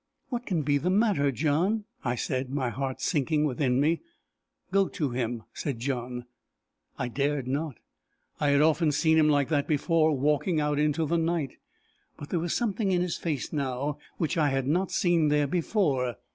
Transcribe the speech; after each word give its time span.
"What 0.29 0.47
can 0.47 0.63
be 0.63 0.79
the 0.79 0.89
matter, 0.89 1.31
John?" 1.31 1.83
I 2.03 2.15
said, 2.15 2.49
my 2.49 2.71
heart 2.71 2.99
sinking 2.99 3.45
within 3.45 3.79
me. 3.79 4.01
"Go 4.71 4.87
to 4.87 5.11
him," 5.11 5.43
said 5.53 5.77
John. 5.77 6.25
I 6.97 7.07
dared 7.07 7.47
not. 7.47 7.75
I 8.39 8.47
had 8.49 8.61
often 8.63 8.91
seen 8.91 9.15
him 9.15 9.29
like 9.29 9.49
that 9.49 9.67
before 9.67 10.17
walking 10.17 10.59
out 10.59 10.79
into 10.79 11.05
the 11.05 11.19
night; 11.19 11.57
but 12.17 12.29
there 12.31 12.39
was 12.39 12.55
something 12.55 12.89
in 12.91 13.03
his 13.03 13.17
face 13.19 13.53
now 13.53 13.99
which 14.17 14.39
I 14.39 14.49
had 14.49 14.65
not 14.65 14.91
seen 14.91 15.27
there 15.27 15.45
before. 15.45 16.15